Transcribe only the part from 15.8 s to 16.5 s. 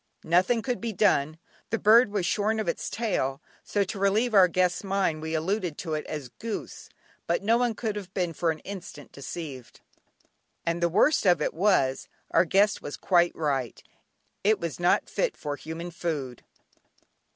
food.